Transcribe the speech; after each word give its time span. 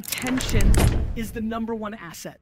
attention 0.00 0.72
is 1.14 1.30
the 1.32 1.42
number 1.42 1.74
one 1.74 1.92
asset. 1.92 2.40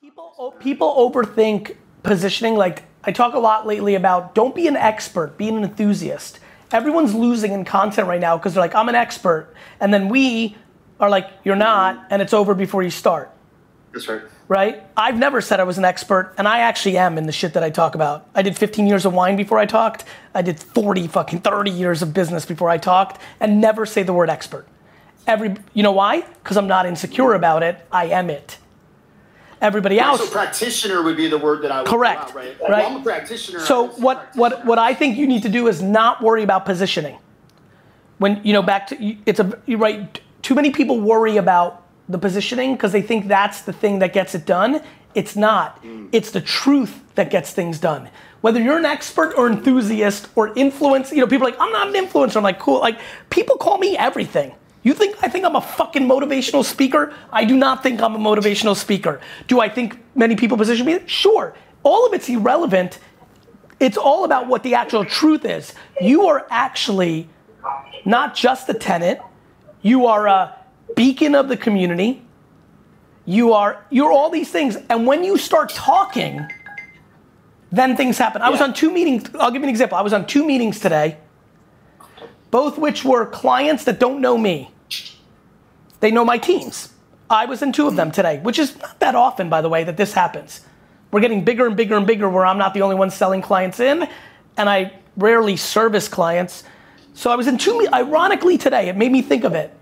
People, 0.00 0.54
people 0.58 0.92
overthink 0.96 1.76
positioning. 2.02 2.56
Like 2.56 2.82
I 3.04 3.12
talk 3.12 3.34
a 3.34 3.38
lot 3.38 3.68
lately 3.68 3.94
about 3.94 4.34
don't 4.34 4.52
be 4.52 4.66
an 4.66 4.76
expert, 4.76 5.38
be 5.38 5.48
an 5.48 5.62
enthusiast. 5.62 6.40
Everyone's 6.72 7.14
losing 7.14 7.52
in 7.52 7.64
content 7.64 8.08
right 8.08 8.20
now 8.20 8.36
because 8.36 8.54
they're 8.54 8.62
like, 8.62 8.74
I'm 8.74 8.88
an 8.88 8.96
expert. 8.96 9.54
And 9.78 9.94
then 9.94 10.08
we 10.08 10.56
are 10.98 11.08
like, 11.08 11.30
you're 11.44 11.54
not, 11.54 12.06
and 12.10 12.20
it's 12.20 12.32
over 12.32 12.54
before 12.54 12.82
you 12.82 12.90
start. 12.90 13.30
That's 13.92 14.08
right. 14.08 14.22
Right? 14.48 14.82
I've 14.96 15.16
never 15.16 15.40
said 15.40 15.60
I 15.60 15.64
was 15.64 15.78
an 15.78 15.84
expert, 15.84 16.34
and 16.36 16.48
I 16.48 16.60
actually 16.60 16.96
am 16.98 17.16
in 17.16 17.26
the 17.26 17.32
shit 17.32 17.52
that 17.54 17.62
I 17.62 17.70
talk 17.70 17.94
about. 17.94 18.26
I 18.34 18.42
did 18.42 18.56
15 18.56 18.86
years 18.86 19.04
of 19.04 19.12
wine 19.12 19.36
before 19.36 19.58
I 19.58 19.66
talked. 19.66 20.04
I 20.34 20.42
did 20.42 20.58
40 20.58 21.06
fucking 21.08 21.40
30 21.40 21.70
years 21.70 22.02
of 22.02 22.12
business 22.12 22.44
before 22.44 22.70
I 22.70 22.78
talked, 22.78 23.20
and 23.38 23.60
never 23.60 23.86
say 23.86 24.02
the 24.02 24.12
word 24.12 24.30
expert. 24.30 24.66
Every, 25.26 25.56
you 25.74 25.82
know 25.82 25.92
why? 25.92 26.22
Because 26.22 26.56
I'm 26.56 26.66
not 26.66 26.86
insecure 26.86 27.34
about 27.34 27.62
it. 27.62 27.78
I 27.92 28.06
am 28.06 28.30
it. 28.30 28.58
Everybody 29.60 30.00
else. 30.00 30.20
So 30.20 30.28
practitioner 30.28 31.02
would 31.02 31.16
be 31.16 31.28
the 31.28 31.38
word 31.38 31.62
that 31.62 31.70
I 31.70 31.82
would 31.82 31.88
Correct. 31.88 32.20
Out, 32.20 32.34
right? 32.34 32.60
right. 32.60 32.70
Well, 32.70 32.90
I'm 32.90 33.00
a 33.00 33.02
practitioner. 33.04 33.60
So 33.60 33.88
what 33.90 34.34
what 34.34 34.66
what 34.66 34.80
I 34.80 34.92
think 34.92 35.16
you 35.16 35.28
need 35.28 35.44
to 35.44 35.48
do 35.48 35.68
is 35.68 35.80
not 35.80 36.20
worry 36.20 36.42
about 36.42 36.64
positioning. 36.64 37.16
When 38.18 38.40
you 38.42 38.52
know 38.52 38.62
back 38.62 38.88
to 38.88 39.16
it's 39.24 39.38
a 39.38 39.56
you're 39.66 39.78
right. 39.78 40.20
Too 40.42 40.56
many 40.56 40.70
people 40.70 40.98
worry 40.98 41.36
about 41.36 41.86
the 42.08 42.18
positioning 42.18 42.74
because 42.74 42.90
they 42.90 43.02
think 43.02 43.28
that's 43.28 43.62
the 43.62 43.72
thing 43.72 44.00
that 44.00 44.12
gets 44.12 44.34
it 44.34 44.46
done. 44.46 44.82
It's 45.14 45.36
not. 45.36 45.80
Mm. 45.84 46.08
It's 46.10 46.32
the 46.32 46.40
truth 46.40 47.00
that 47.14 47.30
gets 47.30 47.52
things 47.52 47.78
done. 47.78 48.08
Whether 48.40 48.60
you're 48.60 48.78
an 48.78 48.84
expert 48.84 49.34
or 49.36 49.48
enthusiast 49.48 50.28
or 50.34 50.52
influence, 50.56 51.12
you 51.12 51.18
know, 51.18 51.28
people 51.28 51.46
are 51.46 51.50
like, 51.50 51.60
I'm 51.60 51.70
not 51.70 51.94
an 51.94 51.94
influencer. 51.94 52.36
I'm 52.36 52.42
like, 52.42 52.58
cool. 52.58 52.80
Like, 52.80 52.98
people 53.30 53.56
call 53.56 53.78
me 53.78 53.96
everything. 53.96 54.52
You 54.82 54.94
think 54.94 55.16
I 55.22 55.28
think 55.28 55.44
I'm 55.44 55.54
a 55.54 55.60
fucking 55.60 56.06
motivational 56.08 56.64
speaker? 56.64 57.14
I 57.32 57.44
do 57.44 57.56
not 57.56 57.82
think 57.82 58.00
I'm 58.00 58.14
a 58.14 58.18
motivational 58.18 58.76
speaker. 58.76 59.20
Do 59.46 59.60
I 59.60 59.68
think 59.68 59.98
many 60.14 60.34
people 60.34 60.56
position 60.56 60.86
me? 60.86 61.00
Sure. 61.06 61.54
All 61.84 62.06
of 62.06 62.12
it's 62.14 62.28
irrelevant. 62.28 62.98
It's 63.78 63.96
all 63.96 64.24
about 64.24 64.48
what 64.48 64.62
the 64.62 64.74
actual 64.74 65.04
truth 65.04 65.44
is. 65.44 65.74
You 66.00 66.26
are 66.26 66.46
actually 66.50 67.28
not 68.04 68.34
just 68.34 68.68
a 68.68 68.74
tenant. 68.74 69.20
You 69.82 70.06
are 70.06 70.26
a 70.26 70.56
beacon 70.96 71.34
of 71.34 71.48
the 71.48 71.56
community. 71.56 72.22
You 73.24 73.52
are 73.52 73.84
you're 73.90 74.10
all 74.10 74.30
these 74.30 74.50
things. 74.50 74.76
And 74.90 75.06
when 75.06 75.22
you 75.22 75.38
start 75.38 75.70
talking, 75.70 76.44
then 77.70 77.96
things 77.96 78.18
happen. 78.18 78.42
I 78.42 78.50
was 78.50 78.60
on 78.60 78.74
two 78.74 78.92
meetings. 78.92 79.30
I'll 79.38 79.52
give 79.52 79.62
you 79.62 79.68
an 79.68 79.70
example. 79.70 79.96
I 79.96 80.02
was 80.02 80.12
on 80.12 80.26
two 80.26 80.44
meetings 80.44 80.80
today 80.80 81.18
both 82.52 82.78
which 82.78 83.04
were 83.04 83.26
clients 83.26 83.82
that 83.84 83.98
don't 83.98 84.20
know 84.20 84.38
me. 84.38 84.70
They 85.98 86.12
know 86.12 86.24
my 86.24 86.38
teams. 86.38 86.92
I 87.28 87.46
was 87.46 87.62
in 87.62 87.72
two 87.72 87.88
of 87.88 87.96
them 87.96 88.10
mm. 88.10 88.12
today, 88.12 88.38
which 88.38 88.60
is 88.60 88.78
not 88.78 89.00
that 89.00 89.16
often, 89.16 89.48
by 89.48 89.62
the 89.62 89.68
way, 89.68 89.82
that 89.82 89.96
this 89.96 90.12
happens. 90.12 90.60
We're 91.10 91.20
getting 91.20 91.44
bigger 91.44 91.66
and 91.66 91.76
bigger 91.76 91.96
and 91.96 92.06
bigger 92.06 92.28
where 92.28 92.46
I'm 92.46 92.58
not 92.58 92.74
the 92.74 92.82
only 92.82 92.94
one 92.94 93.10
selling 93.10 93.42
clients 93.42 93.80
in, 93.80 94.06
and 94.56 94.68
I 94.68 94.92
rarely 95.16 95.56
service 95.56 96.08
clients. 96.08 96.64
So 97.14 97.30
I 97.30 97.36
was 97.36 97.46
in 97.46 97.56
two, 97.56 97.88
ironically 97.92 98.58
today, 98.58 98.88
it 98.88 98.96
made 98.96 99.12
me 99.12 99.22
think 99.22 99.44
of 99.44 99.54
it. 99.54 99.74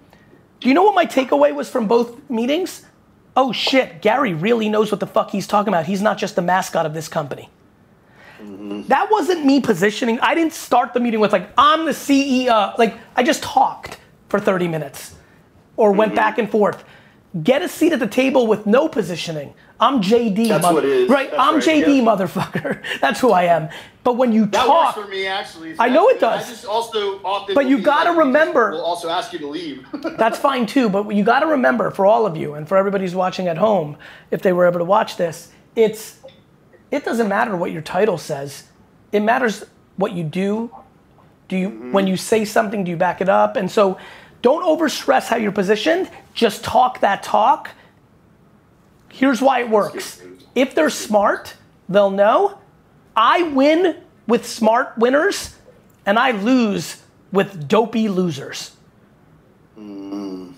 Do 0.60 0.68
you 0.68 0.74
know 0.74 0.84
what 0.84 0.94
my 0.94 1.06
takeaway 1.06 1.54
was 1.54 1.68
from 1.68 1.88
both 1.88 2.30
meetings? 2.30 2.84
Oh 3.36 3.50
shit, 3.50 4.00
Gary 4.00 4.34
really 4.34 4.68
knows 4.68 4.92
what 4.92 5.00
the 5.00 5.06
fuck 5.06 5.30
he's 5.30 5.46
talking 5.46 5.68
about. 5.68 5.86
He's 5.86 6.02
not 6.02 6.18
just 6.18 6.36
the 6.36 6.42
mascot 6.42 6.86
of 6.86 6.94
this 6.94 7.08
company. 7.08 7.48
Mm-hmm. 8.41 8.88
That 8.88 9.10
wasn't 9.10 9.44
me 9.44 9.60
positioning. 9.60 10.19
I 10.20 10.34
didn't 10.34 10.55
start 10.55 10.94
the 10.94 11.00
meeting 11.00 11.20
with 11.20 11.33
like 11.33 11.50
I'm 11.58 11.84
the 11.84 11.92
CEO. 11.92 12.77
Like 12.78 12.97
I 13.16 13.22
just 13.22 13.42
talked 13.42 13.98
for 14.28 14.41
30 14.41 14.69
minutes 14.69 15.14
or 15.77 15.92
went 15.92 16.10
mm-hmm. 16.10 16.16
back 16.16 16.38
and 16.38 16.50
forth. 16.50 16.84
Get 17.42 17.62
a 17.62 17.69
seat 17.69 17.92
at 17.92 18.00
the 18.00 18.08
table 18.08 18.47
with 18.47 18.66
no 18.66 18.88
positioning. 18.88 19.55
I'm 19.78 20.02
JD. 20.02 20.48
That's 20.48 20.62
mother- 20.62 20.74
what 20.74 20.84
it 20.84 20.91
is. 20.91 21.08
Right, 21.08 21.30
That's 21.30 21.42
I'm 21.42 21.55
right. 21.55 21.64
JD, 21.64 21.97
yep. 21.97 22.05
motherfucker. 22.05 22.82
That's 23.00 23.20
who 23.20 23.30
I 23.30 23.44
am. 23.44 23.69
But 24.02 24.16
when 24.16 24.32
you 24.32 24.47
that 24.47 24.66
talk, 24.66 24.97
works 24.97 25.06
for 25.06 25.12
me 25.12 25.26
actually. 25.26 25.75
So 25.75 25.82
I 25.82 25.88
know 25.88 26.09
it 26.09 26.20
does. 26.20 26.47
I 26.47 26.50
just 26.50 26.65
also 26.65 27.22
often. 27.22 27.54
But 27.54 27.66
you 27.66 27.78
got 27.78 28.04
to 28.04 28.19
remember. 28.19 28.72
We'll 28.72 28.84
also 28.84 29.09
ask 29.09 29.32
you 29.32 29.38
to 29.41 29.47
leave. 29.47 29.86
that's 30.19 30.38
fine 30.38 30.66
too. 30.66 30.88
But 30.88 31.15
you 31.15 31.25
got 31.25 31.41
to 31.41 31.47
remember 31.47 31.91
for 31.91 32.04
all 32.06 32.26
of 32.26 32.36
you 32.36 32.54
and 32.54 32.69
for 32.69 32.76
everybody 32.76 33.04
who's 33.04 33.15
watching 33.15 33.48
at 33.48 33.59
home, 33.59 33.97
if 34.31 34.42
they 34.42 34.53
were 34.53 34.66
able 34.66 34.78
to 34.78 34.84
watch 34.84 35.16
this, 35.16 35.53
it's 35.76 36.19
it 36.91 37.05
doesn't 37.05 37.28
matter 37.28 37.56
what 37.56 37.73
your 37.73 37.83
title 37.83 38.19
says. 38.19 38.65
It 39.12 39.21
matters 39.21 39.65
what 39.97 40.12
you 40.12 40.25
do. 40.25 40.75
Do 41.49 41.56
you 41.56 41.71
mm-hmm. 41.71 41.93
when 41.93 42.06
you 42.06 42.17
say 42.17 42.45
something, 42.45 42.84
do 42.84 42.91
you 42.91 42.97
back 42.97 43.21
it 43.21 43.28
up? 43.28 43.56
And 43.56 43.71
so 43.71 43.99
don't 44.43 44.62
overstress 44.65 45.27
how 45.28 45.37
you're 45.37 45.53
positioned. 45.53 46.11
Just 46.34 46.65
talk 46.65 47.01
that 47.01 47.23
talk. 47.23 47.71
Here's 49.11 49.43
why 49.43 49.61
it 49.61 49.71
works. 49.71 50.23
If 50.55 50.75
they're 50.75 50.91
smart, 50.91 51.55
they'll 51.89 52.11
know. 52.11 52.59
I 53.15 53.43
win 53.43 53.97
with 54.27 54.47
smart 54.47 54.97
winners, 54.97 55.57
and 56.07 56.19
I 56.19 56.31
lose 56.31 57.03
with 57.33 57.69
dopey 57.69 58.09
losers. 58.09 58.77
Mm-hmm. 59.78 60.53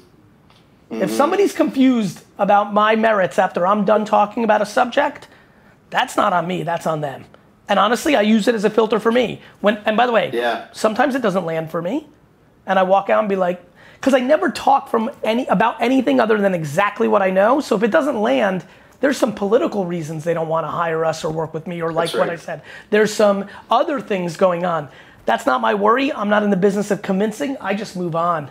If 0.91 1.11
somebody's 1.11 1.55
confused 1.55 2.23
about 2.39 2.75
my 2.75 2.97
merits 2.97 3.39
after 3.39 3.67
I'm 3.67 3.85
done 3.85 4.05
talking 4.05 4.45
about 4.45 4.61
a 4.61 4.67
subject, 4.67 5.27
that's 5.93 6.17
not 6.17 6.33
on 6.33 6.47
me, 6.49 6.65
that's 6.65 6.87
on 6.87 7.03
them. 7.03 7.25
And 7.69 7.79
honestly, 7.79 8.17
I 8.17 8.23
use 8.23 8.49
it 8.49 8.55
as 8.55 8.65
a 8.65 8.71
filter 8.71 8.99
for 8.99 9.13
me. 9.13 9.41
When 9.61 9.77
and 9.85 9.97
by 9.97 10.07
the 10.07 10.13
way, 10.13 10.31
yeah. 10.33 10.69
sometimes 10.73 11.15
it 11.15 11.23
doesn't 11.23 11.45
land 11.45 11.71
for 11.71 11.81
me. 11.81 12.09
And 12.67 12.79
I 12.79 12.83
walk 12.83 13.11
out 13.11 13.21
and 13.21 13.29
be 13.29 13.37
like, 13.37 13.63
because 13.95 14.15
I 14.15 14.21
never 14.21 14.51
talk 14.51 14.89
from 14.89 15.11
any 15.23 15.47
about 15.47 15.81
anything 15.81 16.19
other 16.19 16.39
than 16.39 16.55
exactly 16.55 17.07
what 17.07 17.23
I 17.23 17.31
know. 17.31 17.61
So 17.61 17.77
if 17.77 17.83
it 17.83 17.91
doesn't 17.91 18.21
land, 18.21 18.65
there's 19.01 19.19
some 19.19 19.35
political 19.35 19.85
reasons 19.85 20.25
they 20.25 20.35
don't 20.35 20.49
want 20.49 20.65
to 20.65 20.71
hire 20.71 21.05
us 21.05 21.25
or 21.25 21.33
work 21.33 21.53
with 21.53 21.67
me 21.67 21.83
or 21.83 21.93
like 21.93 22.13
right. 22.15 22.21
what 22.21 22.31
I 22.31 22.37
said. 22.37 22.63
There's 22.91 23.13
some 23.13 23.47
other 23.71 24.01
things 24.01 24.37
going 24.37 24.65
on. 24.65 24.89
That's 25.25 25.47
not 25.47 25.61
my 25.61 25.75
worry. 25.75 26.13
I'm 26.13 26.29
not 26.29 26.43
in 26.43 26.51
the 26.51 26.57
business 26.57 26.91
of 26.91 27.03
convincing. 27.03 27.57
I 27.61 27.75
just 27.75 27.97
move 27.97 28.17
on. 28.17 28.51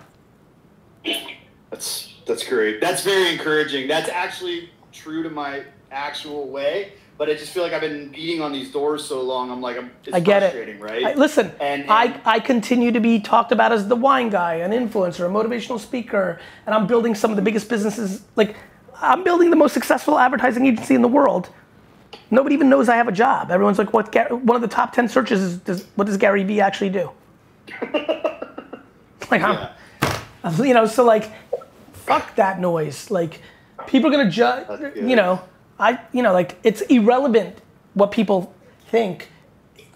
That's 1.69 2.13
that's 2.27 2.47
great. 2.47 2.79
That's 2.79 3.03
very 3.03 3.33
encouraging. 3.33 3.87
That's 3.87 4.09
actually 4.09 4.69
true 4.91 5.23
to 5.23 5.29
my 5.29 5.63
actual 5.91 6.47
way 6.47 6.93
but 7.21 7.29
I 7.29 7.35
just 7.35 7.51
feel 7.51 7.61
like 7.61 7.71
I've 7.71 7.81
been 7.81 8.07
beating 8.07 8.41
on 8.41 8.51
these 8.51 8.71
doors 8.71 9.05
so 9.05 9.21
long. 9.21 9.51
I'm 9.51 9.61
like, 9.61 9.77
I'm, 9.77 9.91
it's 10.03 10.15
I 10.15 10.19
get 10.19 10.41
frustrating, 10.41 10.77
it. 10.77 10.81
right? 10.81 11.05
I, 11.05 11.13
listen, 11.13 11.51
and, 11.59 11.83
and, 11.83 11.91
I, 11.91 12.19
I 12.25 12.39
continue 12.39 12.91
to 12.91 12.99
be 12.99 13.19
talked 13.19 13.51
about 13.51 13.71
as 13.71 13.87
the 13.87 13.95
wine 13.95 14.31
guy, 14.31 14.55
an 14.55 14.71
influencer, 14.71 15.27
a 15.27 15.29
motivational 15.29 15.79
speaker, 15.79 16.41
and 16.65 16.73
I'm 16.73 16.87
building 16.87 17.13
some 17.13 17.29
of 17.29 17.35
the 17.35 17.43
biggest 17.43 17.69
businesses. 17.69 18.23
Like, 18.35 18.55
I'm 18.95 19.23
building 19.23 19.51
the 19.51 19.55
most 19.55 19.73
successful 19.73 20.17
advertising 20.17 20.65
agency 20.65 20.95
in 20.95 21.03
the 21.03 21.07
world. 21.07 21.49
Nobody 22.31 22.55
even 22.55 22.69
knows 22.69 22.89
I 22.89 22.95
have 22.95 23.07
a 23.07 23.11
job. 23.11 23.51
Everyone's 23.51 23.77
like, 23.77 23.93
what? 23.93 24.11
one 24.43 24.55
of 24.55 24.63
the 24.63 24.67
top 24.67 24.91
10 24.91 25.07
searches 25.07 25.43
is, 25.43 25.57
does, 25.57 25.85
what 25.93 26.07
does 26.07 26.17
Gary 26.17 26.43
Vee 26.43 26.59
actually 26.59 26.89
do? 26.89 27.11
like, 29.29 29.43
I'm, 29.43 29.69
you 30.57 30.73
know, 30.73 30.87
so 30.87 31.03
like, 31.03 31.31
fuck 31.93 32.35
that 32.37 32.59
noise. 32.59 33.11
Like, 33.11 33.41
people 33.85 34.09
are 34.09 34.11
gonna 34.11 34.31
judge, 34.31 34.95
you 34.95 35.15
know 35.15 35.39
I, 35.81 35.99
you 36.13 36.21
know, 36.21 36.31
like 36.31 36.57
it's 36.63 36.81
irrelevant 36.81 37.57
what 37.95 38.11
people 38.11 38.53
think 38.89 39.29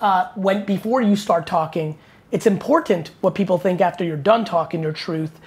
uh, 0.02 0.32
when 0.34 0.66
before 0.66 1.02
you 1.02 1.16
start 1.16 1.46
talking. 1.46 1.98
It's 2.32 2.48
important 2.48 3.12
what 3.22 3.36
people 3.36 3.60
think 3.60 3.80
after 3.80 4.04
you're 4.04 4.18
done 4.18 4.44
talking 4.46 4.82
your 4.82 4.92
truth. 4.92 5.40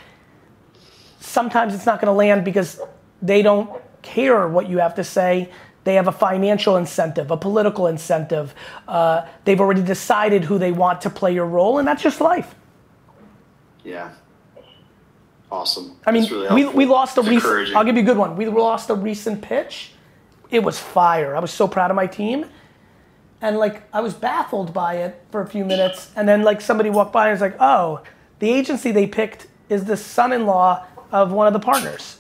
Sometimes 1.19 1.75
it's 1.75 1.85
not 1.85 2.01
going 2.01 2.07
to 2.07 2.17
land 2.17 2.45
because 2.45 2.81
they 3.21 3.43
don't 3.43 3.83
care 4.01 4.47
what 4.49 4.69
you 4.69 4.79
have 4.79 4.95
to 4.95 5.05
say. 5.05 5.51
They 5.83 5.95
have 5.95 6.07
a 6.07 6.13
financial 6.13 6.77
incentive, 6.77 7.31
a 7.33 7.37
political 7.37 7.89
incentive. 7.89 8.55
Uh, 8.87 9.27
they've 9.45 9.61
already 9.61 9.83
decided 9.83 10.45
who 10.45 10.57
they 10.57 10.71
want 10.71 11.01
to 11.01 11.11
play 11.11 11.35
your 11.35 11.47
role, 11.47 11.79
and 11.79 11.89
that's 11.89 12.03
just 12.03 12.21
life. 12.21 12.55
Yeah. 13.83 14.13
Awesome. 15.51 15.97
I 16.07 16.13
mean, 16.13 16.31
really 16.31 16.65
we, 16.65 16.73
we 16.73 16.87
lost 16.87 17.19
a 17.19 17.23
recent. 17.23 17.75
I'll 17.75 17.85
give 17.85 17.97
you 17.97 18.03
a 18.03 18.07
good 18.07 18.19
one. 18.19 18.37
We 18.37 18.47
lost 18.47 18.89
a 18.91 18.95
recent 18.95 19.43
pitch 19.43 19.93
it 20.51 20.63
was 20.63 20.79
fire. 20.79 21.37
I 21.37 21.41
was 21.41 21.51
so 21.51 21.69
proud 21.69 21.91
of 21.91 21.95
my 21.95 22.07
team. 22.07 22.47
And 23.41 23.57
like 23.57 23.83
I 23.93 24.01
was 24.01 24.15
baffled 24.15 24.73
by 24.73 24.97
it 24.97 25.23
for 25.31 25.43
a 25.43 25.47
few 25.47 25.65
minutes, 25.65 26.11
and 26.17 26.29
then 26.29 26.43
like 26.43 26.61
somebody 26.61 26.91
walked 26.91 27.13
by 27.13 27.29
and 27.29 27.35
was 27.35 27.41
like, 27.41 27.57
"Oh, 27.61 28.03
the 28.41 28.51
agency 28.51 28.91
they 28.91 29.07
picked 29.07 29.47
is 29.69 29.85
the 29.85 29.97
son-in-law 29.97 30.85
of 31.13 31.31
one 31.31 31.47
of 31.47 31.53
the 31.53 31.61
partners." 31.61 32.19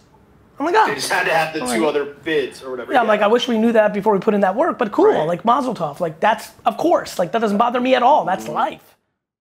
I'm 0.60 0.66
like, 0.66 0.76
"Oh." 0.76 0.86
They 0.86 0.94
just 0.94 1.10
had 1.10 1.24
to 1.24 1.32
have 1.32 1.54
the 1.54 1.62
I'm 1.62 1.74
two 1.74 1.84
like, 1.84 1.88
other 1.88 2.04
bids 2.04 2.62
or 2.62 2.70
whatever. 2.70 2.92
Yeah, 2.92 3.00
I'm 3.00 3.08
like, 3.08 3.20
I 3.20 3.26
wish 3.26 3.48
we 3.48 3.58
knew 3.58 3.72
that 3.72 3.92
before 3.92 4.12
we 4.12 4.20
put 4.20 4.34
in 4.34 4.42
that 4.42 4.54
work, 4.54 4.78
but 4.78 4.92
cool. 4.92 5.06
Right. 5.06 5.26
Like 5.26 5.44
Mazel 5.44 5.74
Tov. 5.74 5.98
Like 5.98 6.20
that's 6.20 6.52
of 6.64 6.76
course. 6.76 7.18
Like 7.18 7.32
that 7.32 7.40
doesn't 7.40 7.58
bother 7.58 7.80
me 7.80 7.96
at 7.96 8.04
all. 8.04 8.24
That's 8.24 8.44
mm-hmm. 8.44 8.54
life. 8.54 8.97